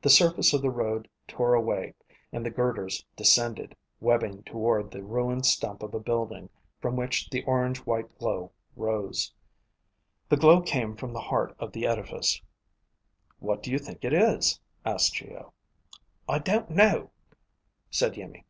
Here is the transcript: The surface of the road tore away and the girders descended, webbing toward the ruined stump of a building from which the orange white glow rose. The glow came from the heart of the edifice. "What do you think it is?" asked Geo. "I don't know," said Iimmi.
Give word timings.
The 0.00 0.10
surface 0.10 0.52
of 0.52 0.62
the 0.62 0.70
road 0.70 1.08
tore 1.26 1.54
away 1.54 1.94
and 2.32 2.46
the 2.46 2.52
girders 2.52 3.04
descended, 3.16 3.74
webbing 3.98 4.44
toward 4.44 4.92
the 4.92 5.02
ruined 5.02 5.44
stump 5.44 5.82
of 5.82 5.92
a 5.92 5.98
building 5.98 6.50
from 6.80 6.94
which 6.94 7.28
the 7.30 7.42
orange 7.46 7.78
white 7.78 8.16
glow 8.20 8.52
rose. 8.76 9.32
The 10.28 10.36
glow 10.36 10.62
came 10.62 10.94
from 10.94 11.12
the 11.12 11.18
heart 11.20 11.56
of 11.58 11.72
the 11.72 11.84
edifice. 11.84 12.40
"What 13.40 13.60
do 13.60 13.72
you 13.72 13.80
think 13.80 14.04
it 14.04 14.12
is?" 14.12 14.60
asked 14.84 15.14
Geo. 15.16 15.52
"I 16.28 16.38
don't 16.38 16.70
know," 16.70 17.10
said 17.90 18.14
Iimmi. 18.16 18.44